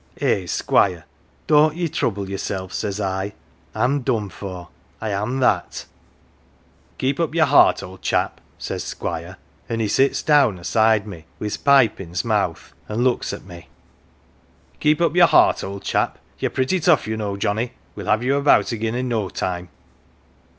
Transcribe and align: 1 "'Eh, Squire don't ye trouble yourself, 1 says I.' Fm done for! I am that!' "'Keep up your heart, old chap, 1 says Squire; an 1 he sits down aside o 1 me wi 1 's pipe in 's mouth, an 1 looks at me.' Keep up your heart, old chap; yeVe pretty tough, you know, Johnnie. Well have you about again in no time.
1 0.19 0.27
"'Eh, 0.31 0.45
Squire 0.47 1.05
don't 1.45 1.75
ye 1.75 1.87
trouble 1.87 2.27
yourself, 2.27 2.71
1 2.71 2.71
says 2.71 2.99
I.' 2.99 3.33
Fm 3.75 4.03
done 4.03 4.29
for! 4.29 4.69
I 4.99 5.09
am 5.11 5.41
that!' 5.41 5.85
"'Keep 6.97 7.19
up 7.19 7.35
your 7.35 7.45
heart, 7.45 7.83
old 7.83 8.01
chap, 8.01 8.37
1 8.55 8.55
says 8.57 8.83
Squire; 8.83 9.33
an 9.69 9.73
1 9.75 9.79
he 9.81 9.87
sits 9.87 10.23
down 10.23 10.57
aside 10.57 11.01
o 11.01 11.03
1 11.03 11.09
me 11.11 11.17
wi 11.37 11.49
1 11.49 11.49
's 11.51 11.57
pipe 11.57 12.01
in 12.01 12.15
's 12.15 12.25
mouth, 12.25 12.73
an 12.89 12.95
1 12.95 13.03
looks 13.03 13.31
at 13.31 13.45
me.' 13.45 13.67
Keep 14.79 15.01
up 15.01 15.15
your 15.15 15.27
heart, 15.27 15.63
old 15.63 15.83
chap; 15.83 16.17
yeVe 16.39 16.51
pretty 16.55 16.79
tough, 16.79 17.07
you 17.07 17.15
know, 17.15 17.37
Johnnie. 17.37 17.73
Well 17.95 18.07
have 18.07 18.23
you 18.23 18.37
about 18.37 18.71
again 18.71 18.95
in 18.95 19.07
no 19.07 19.29
time. 19.29 19.69